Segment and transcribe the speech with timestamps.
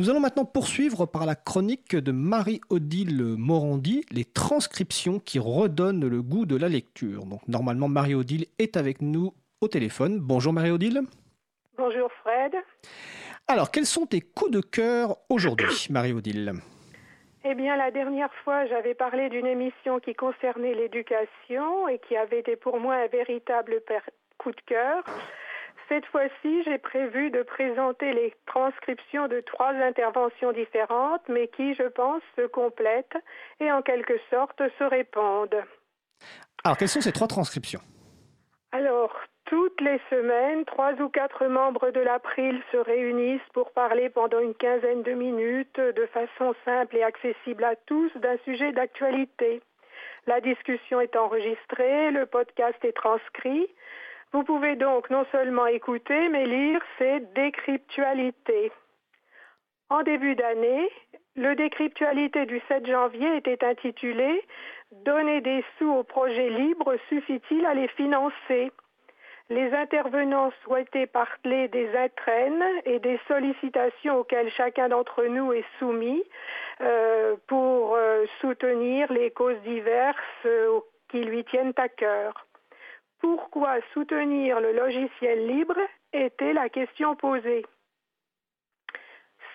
[0.00, 6.22] Nous allons maintenant poursuivre par la chronique de Marie-Odile Morandi, les transcriptions qui redonnent le
[6.22, 7.26] goût de la lecture.
[7.26, 10.18] Donc normalement Marie-Odile est avec nous au téléphone.
[10.18, 11.02] Bonjour Marie-Odile.
[11.76, 12.54] Bonjour Fred.
[13.46, 16.54] Alors quels sont tes coups de cœur aujourd'hui Marie-Odile?
[17.44, 22.40] Eh bien, la dernière fois, j'avais parlé d'une émission qui concernait l'éducation et qui avait
[22.40, 23.82] été pour moi un véritable
[24.38, 25.04] coup de cœur.
[25.90, 31.82] Cette fois-ci, j'ai prévu de présenter les transcriptions de trois interventions différentes, mais qui, je
[31.82, 33.18] pense, se complètent
[33.58, 35.64] et en quelque sorte se répondent.
[36.62, 37.80] Alors, quelles sont ces trois transcriptions?
[38.70, 39.12] Alors,
[39.46, 44.54] toutes les semaines, trois ou quatre membres de l'April se réunissent pour parler pendant une
[44.54, 49.60] quinzaine de minutes de façon simple et accessible à tous d'un sujet d'actualité.
[50.28, 53.66] La discussion est enregistrée, le podcast est transcrit.
[54.32, 58.70] Vous pouvez donc non seulement écouter, mais lire ces décryptualités.
[59.88, 60.88] En début d'année,
[61.34, 64.42] le décryptualité du 7 janvier était intitulé
[64.92, 68.72] Donner des sous aux projets libres suffit-il à les financer?
[69.48, 76.22] Les intervenants souhaitaient parler des entraînes et des sollicitations auxquelles chacun d'entre nous est soumis
[76.80, 80.78] euh, pour euh, soutenir les causes diverses euh,
[81.08, 82.46] qui lui tiennent à cœur.
[83.20, 85.78] Pourquoi soutenir le logiciel libre
[86.12, 87.64] était la question posée.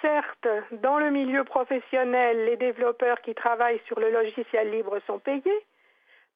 [0.02, 5.66] Certes, dans le milieu professionnel, les développeurs qui travaillent sur le logiciel libre sont payés,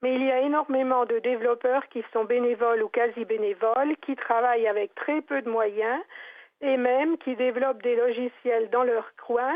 [0.02, 4.68] mais il y a énormément de développeurs qui sont bénévoles ou quasi bénévoles, qui travaillent
[4.68, 6.02] avec très peu de moyens
[6.62, 9.56] et même qui développent des logiciels dans leur coin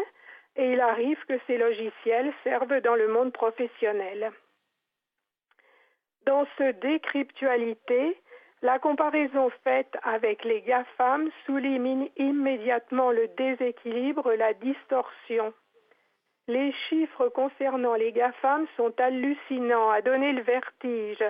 [0.55, 4.31] et il arrive que ces logiciels servent dans le monde professionnel.
[6.25, 8.17] Dans ce décryptualité,
[8.61, 15.53] la comparaison faite avec les GAFAM souligne immédiatement le déséquilibre, la distorsion.
[16.47, 21.23] Les chiffres concernant les GAFAM sont hallucinants, à donner le vertige.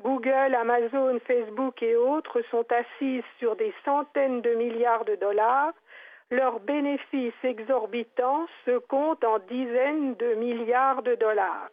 [0.00, 5.72] Google, Amazon, Facebook et autres sont assises sur des centaines de milliards de dollars.
[6.30, 11.70] Leurs bénéfices exorbitants se comptent en dizaines de milliards de dollars.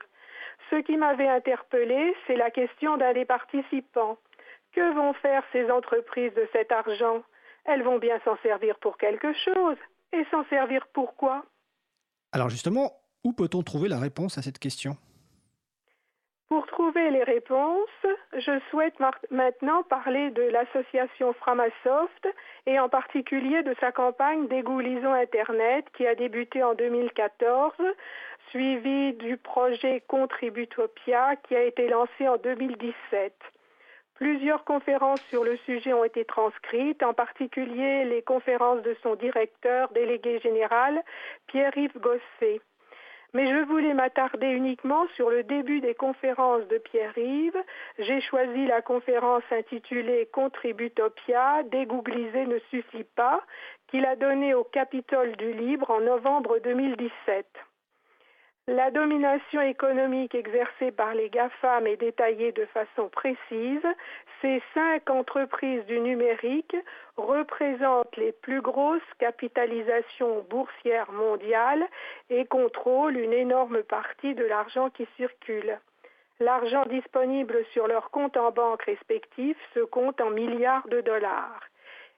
[0.70, 4.18] Ce qui m'avait interpellé, c'est la question d'un des participants.
[4.72, 7.24] Que vont faire ces entreprises de cet argent?
[7.66, 9.78] Elles vont bien s'en servir pour quelque chose.
[10.14, 11.46] Et s'en servir pour quoi
[12.32, 12.94] Alors justement,
[13.24, 14.98] où peut-on trouver la réponse à cette question?
[16.50, 18.96] Pour trouver les réponses, je souhaite
[19.30, 22.28] maintenant parler de l'association Framasoft
[22.66, 27.74] et en particulier de sa campagne d'égoulisons Internet qui a débuté en 2014,
[28.50, 33.34] suivi du projet Contributopia qui a été lancé en 2017.
[34.16, 39.90] Plusieurs conférences sur le sujet ont été transcrites, en particulier les conférences de son directeur
[39.92, 41.04] délégué général,
[41.46, 42.60] Pierre-Yves Gosset.
[43.34, 47.64] Mais je voulais m'attarder uniquement sur le début des conférences de Pierre-Yves.
[48.00, 53.44] J'ai choisi la conférence intitulée Contributopia, dégoogliser ne suffit pas,
[53.88, 57.46] qu'il a donnée au Capitole du Libre en novembre 2017.
[58.72, 63.82] La domination économique exercée par les GAFAM est détaillée de façon précise.
[64.44, 66.76] Ces cinq entreprises du numérique
[67.18, 71.84] représentent les plus grosses capitalisations boursières mondiales
[72.30, 75.80] et contrôlent une énorme partie de l'argent qui circule.
[76.40, 81.69] L'argent disponible sur leurs comptes en banque respectifs se compte en milliards de dollars.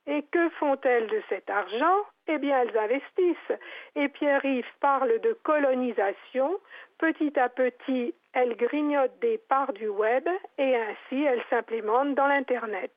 [0.08, 1.98] Et que font-elles de cet argent?
[2.28, 3.60] Eh bien, elles investissent.
[3.96, 6.60] Et Pierre-Yves parle de colonisation.
[6.98, 12.94] Petit à petit, elles grignotent des parts du web et ainsi elles s'implémentent dans l'Internet.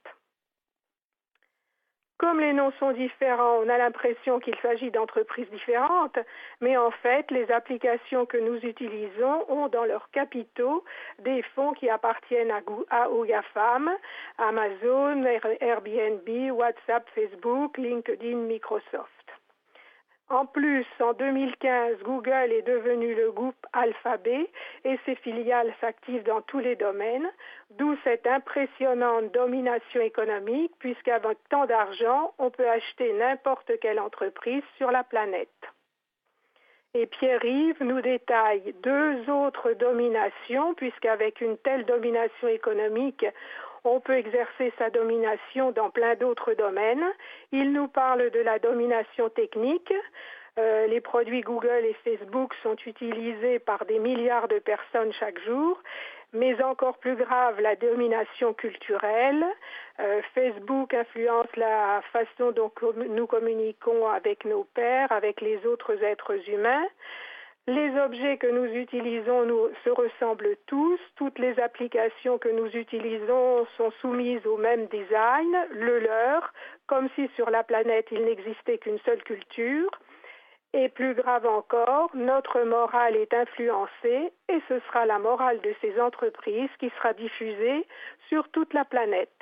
[2.18, 6.18] Comme les noms sont différents, on a l'impression qu'il s'agit d'entreprises différentes,
[6.60, 10.84] mais en fait, les applications que nous utilisons ont dans leurs capitaux
[11.18, 12.60] des fonds qui appartiennent à,
[12.90, 13.90] à GAFAM,
[14.38, 15.24] Amazon,
[15.60, 19.23] Airbnb, WhatsApp, Facebook, LinkedIn, Microsoft.
[20.30, 24.48] En plus, en 2015, Google est devenu le groupe Alphabet
[24.84, 27.30] et ses filiales s'activent dans tous les domaines,
[27.72, 34.90] d'où cette impressionnante domination économique, puisqu'avec tant d'argent, on peut acheter n'importe quelle entreprise sur
[34.90, 35.48] la planète.
[36.94, 43.26] Et Pierre-Yves nous détaille deux autres dominations, puisqu'avec une telle domination économique,
[43.84, 47.04] on peut exercer sa domination dans plein d'autres domaines.
[47.52, 49.92] Il nous parle de la domination technique.
[50.58, 55.82] Euh, les produits Google et Facebook sont utilisés par des milliards de personnes chaque jour,
[56.32, 59.44] mais encore plus grave, la domination culturelle.
[60.00, 62.70] Euh, Facebook influence la façon dont
[63.10, 66.86] nous communiquons avec nos pères, avec les autres êtres humains.
[67.66, 70.98] Les objets que nous utilisons se ressemblent tous.
[71.16, 76.52] Toutes les applications que nous utilisons sont soumises au même design, le leur,
[76.86, 79.90] comme si sur la planète il n'existait qu'une seule culture.
[80.74, 85.98] Et plus grave encore, notre morale est influencée et ce sera la morale de ces
[85.98, 87.86] entreprises qui sera diffusée
[88.28, 89.40] sur toute la planète.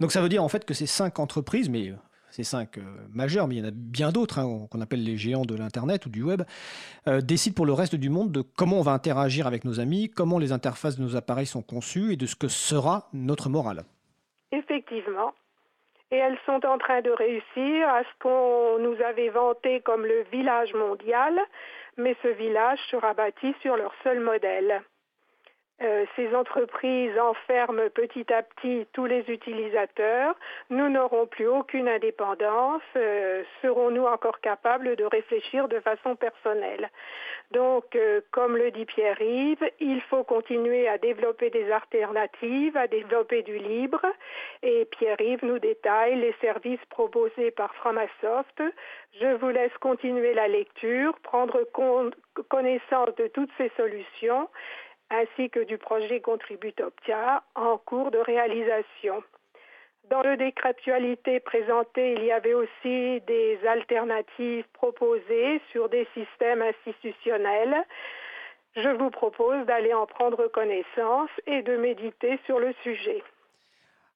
[0.00, 1.92] Donc ça veut dire en fait que ces cinq entreprises, mais
[2.34, 2.82] ces cinq euh,
[3.12, 6.04] majeures, mais il y en a bien d'autres hein, qu'on appelle les géants de l'Internet
[6.06, 6.42] ou du web,
[7.06, 10.10] euh, décident pour le reste du monde de comment on va interagir avec nos amis,
[10.10, 13.84] comment les interfaces de nos appareils sont conçues et de ce que sera notre morale.
[14.50, 15.32] Effectivement
[16.10, 20.22] et elles sont en train de réussir à ce qu'on nous avait vanté comme le
[20.30, 21.40] village mondial,
[21.96, 24.82] mais ce village sera bâti sur leur seul modèle.
[25.82, 30.36] Euh, ces entreprises enferment petit à petit tous les utilisateurs.
[30.70, 32.82] Nous n'aurons plus aucune indépendance.
[32.94, 36.90] Euh, serons-nous encore capables de réfléchir de façon personnelle?
[37.50, 43.42] Donc, euh, comme le dit Pierre-Yves, il faut continuer à développer des alternatives, à développer
[43.42, 44.00] du libre.
[44.62, 48.62] Et Pierre-Yves nous détaille les services proposés par Framasoft.
[49.20, 51.64] Je vous laisse continuer la lecture, prendre
[52.48, 54.48] connaissance de toutes ces solutions
[55.14, 59.22] ainsi que du projet Contributopia en cours de réalisation.
[60.10, 66.62] Dans le décret actualité présenté, il y avait aussi des alternatives proposées sur des systèmes
[66.62, 67.74] institutionnels.
[68.76, 73.22] Je vous propose d'aller en prendre connaissance et de méditer sur le sujet.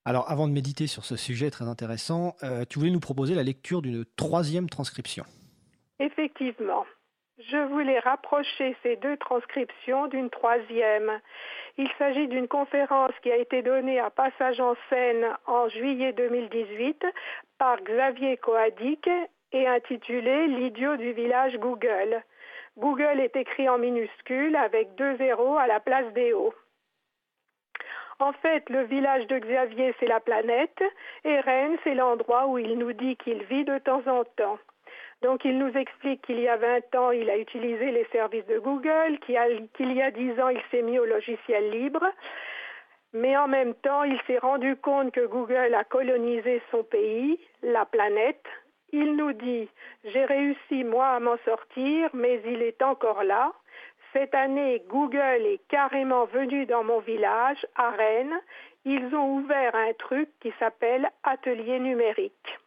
[0.05, 3.43] Alors, avant de méditer sur ce sujet très intéressant, euh, tu voulais nous proposer la
[3.43, 5.25] lecture d'une troisième transcription.
[6.01, 6.85] Effectivement.
[7.47, 11.21] Je voulais rapprocher ces deux transcriptions d'une troisième.
[11.77, 17.07] Il s'agit d'une conférence qui a été donnée à Passage en scène en juillet 2018
[17.57, 19.09] par Xavier Coadic
[19.53, 22.25] et intitulée L'idiot du village Google.
[22.77, 26.53] Google est écrit en minuscule avec deux zéros à la place des O.
[28.19, 30.83] En fait, le village de Xavier, c'est la planète,
[31.25, 34.59] et Rennes, c'est l'endroit où il nous dit qu'il vit de temps en temps.
[35.23, 38.59] Donc il nous explique qu'il y a 20 ans, il a utilisé les services de
[38.59, 42.05] Google, qu'il y a 10 ans, il s'est mis au logiciel libre.
[43.13, 47.85] Mais en même temps, il s'est rendu compte que Google a colonisé son pays, la
[47.87, 48.45] planète.
[48.93, 49.69] Il nous dit,
[50.05, 53.53] j'ai réussi moi à m'en sortir, mais il est encore là.
[54.13, 58.41] Cette année, Google est carrément venu dans mon village, à Rennes.
[58.85, 62.59] Ils ont ouvert un truc qui s'appelle Atelier numérique.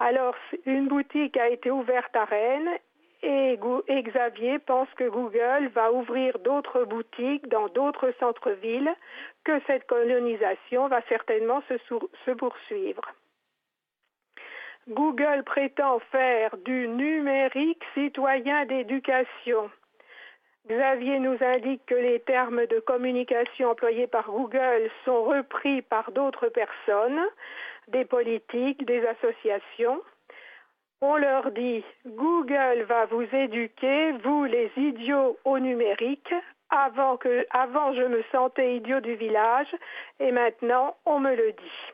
[0.00, 2.78] Alors, une boutique a été ouverte à Rennes
[3.22, 3.58] et,
[3.88, 8.94] Xavier pense que Google va ouvrir d'autres boutiques dans d'autres centres-villes,
[9.44, 13.02] que cette colonisation va certainement se poursuivre.
[14.88, 19.70] Google prétend faire du numérique citoyen d'éducation.
[20.68, 26.48] Xavier nous indique que les termes de communication employés par Google sont repris par d'autres
[26.48, 27.20] personnes,
[27.88, 30.00] des politiques, des associations.
[31.00, 36.32] On leur dit Google va vous éduquer, vous les idiots au numérique.
[36.70, 39.74] Avant, que, avant je me sentais idiot du village
[40.20, 41.92] et maintenant on me le dit.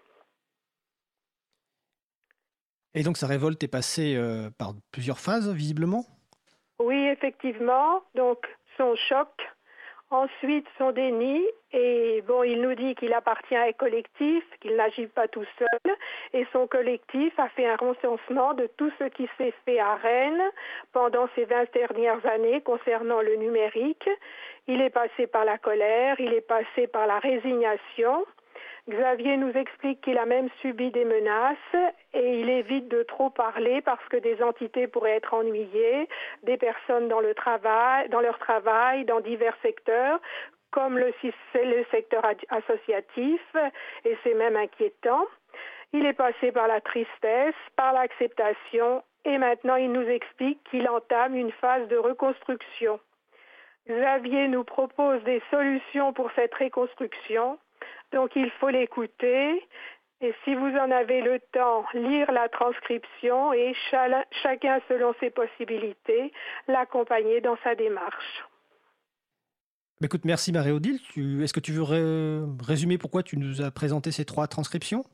[2.95, 6.05] Et donc sa révolte est passée euh, par plusieurs phases, visiblement?
[6.79, 8.03] Oui, effectivement.
[8.15, 8.47] Donc
[8.77, 9.29] son choc,
[10.11, 15.07] ensuite son déni, et bon, il nous dit qu'il appartient à un collectif, qu'il n'agit
[15.07, 15.97] pas tout seul,
[16.33, 20.51] et son collectif a fait un recensement de tout ce qui s'est fait à Rennes
[20.93, 24.09] pendant ces 20 dernières années concernant le numérique.
[24.69, 28.25] Il est passé par la colère, il est passé par la résignation,
[28.89, 31.57] Xavier nous explique qu'il a même subi des menaces
[32.13, 36.07] et il évite de trop parler parce que des entités pourraient être ennuyées,
[36.43, 37.35] des personnes dans, leur
[38.39, 40.21] travail, dans divers secteurs,
[40.71, 41.15] comme le,
[41.55, 43.41] le secteur associatif,
[44.05, 45.25] et c'est même inquiétant.
[45.95, 51.37] Il est passé par la tristesse, par l'acceptation, et maintenant il nous explique qu'il entame
[51.37, 53.01] une phase de reconstruction.
[53.89, 57.59] Xavier nous propose des solutions pour cette reconstruction
[58.13, 59.63] donc il faut l'écouter
[60.21, 63.75] et si vous en avez le temps, lire la transcription et
[64.43, 66.33] chacun selon ses possibilités,
[66.67, 68.45] l'accompagner dans sa démarche.
[70.01, 70.99] Bah, écoute, merci Marie-Odile.
[71.43, 71.85] Est-ce que tu veux
[72.63, 75.05] résumer pourquoi tu nous as présenté ces trois transcriptions?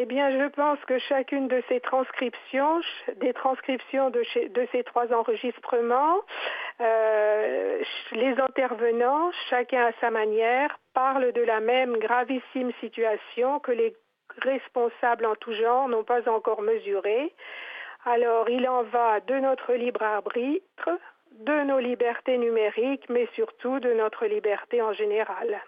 [0.00, 2.80] Eh bien, je pense que chacune de ces transcriptions,
[3.16, 4.22] des transcriptions de,
[4.70, 6.20] ces trois enregistrements,
[6.80, 13.92] euh, les intervenants, chacun à sa manière, parlent de la même gravissime situation que les
[14.40, 17.34] responsables en tout genre n'ont pas encore mesurée.
[18.04, 20.90] Alors, il en va de notre libre arbitre,
[21.32, 25.60] de nos libertés numériques, mais surtout de notre liberté en général.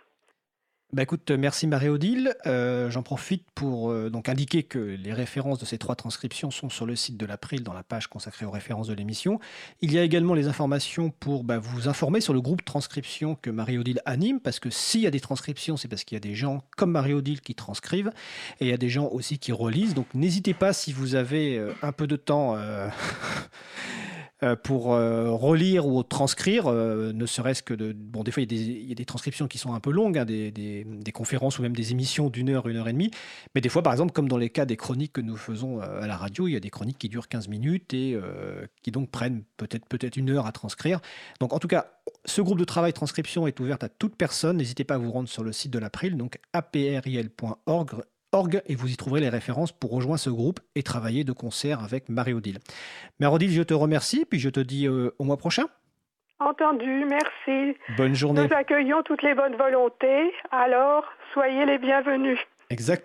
[0.92, 2.34] Bah écoute, merci Marie-Odile.
[2.46, 6.68] Euh, j'en profite pour euh, donc indiquer que les références de ces trois transcriptions sont
[6.68, 9.38] sur le site de l'April dans la page consacrée aux références de l'émission.
[9.82, 13.50] Il y a également les informations pour bah, vous informer sur le groupe transcription que
[13.50, 16.34] Marie-Odile anime, parce que s'il y a des transcriptions, c'est parce qu'il y a des
[16.34, 18.10] gens comme Marie-Odile qui transcrivent,
[18.58, 19.94] et il y a des gens aussi qui relisent.
[19.94, 22.88] Donc n'hésitez pas si vous avez euh, un peu de temps Euh,
[24.62, 27.92] pour euh, relire ou transcrire, euh, ne serait-ce que de...
[27.92, 31.12] Bon, des fois, il y, a des, transcriptions qui sont un peu longues, hein, des,
[31.12, 33.10] conférences ou même des émissions d'une heure, une heure et demie.
[33.54, 36.06] Mais des fois, par exemple, comme dans les cas des chroniques que nous faisons à
[36.06, 38.18] la radio, il y a des chroniques qui durent 15 minutes et
[38.82, 41.00] qui donc prennent peut-être peut-être une heure à transcrire.
[41.40, 41.92] Donc, en tout cas,
[42.24, 44.56] ce groupe de travail transcription est ouvert à toute personne.
[44.56, 48.02] N'hésitez pas à vous rendre sur le site de l'April, donc april.org
[48.32, 51.82] org et vous y trouverez les références pour rejoindre ce groupe et travailler de concert
[51.82, 52.58] avec Marie-Odile.
[53.18, 55.64] Marie-Odile, je te remercie, puis je te dis euh, au mois prochain.
[56.38, 57.76] Entendu, merci.
[57.96, 58.46] Bonne journée.
[58.46, 62.38] Nous accueillons toutes les bonnes volontés, alors soyez les bienvenus.
[62.70, 62.98] Exact.